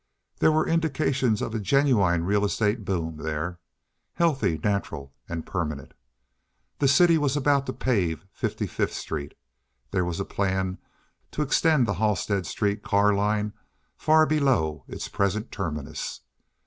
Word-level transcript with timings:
There 0.39 0.51
were 0.51 0.67
indications 0.67 1.43
of 1.43 1.53
a 1.53 1.59
genuine 1.59 2.23
real 2.23 2.43
estate 2.43 2.83
boom 2.83 3.17
there—healthy, 3.17 4.59
natural, 4.63 5.13
and 5.29 5.45
permanent. 5.45 5.93
The 6.79 6.87
city 6.87 7.19
was 7.19 7.37
about 7.37 7.67
to 7.67 7.73
pave 7.73 8.25
Fifty 8.33 8.65
fifth 8.65 8.95
Street. 8.95 9.35
There 9.91 10.03
was 10.03 10.19
a 10.19 10.25
plan 10.25 10.79
to 11.33 11.43
extend 11.43 11.85
the 11.85 11.93
Halstead 12.01 12.47
Street 12.47 12.81
car 12.81 13.13
line 13.13 13.53
far 13.95 14.25
below 14.25 14.85
its 14.87 15.07
present 15.07 15.51
terminus. 15.51 16.21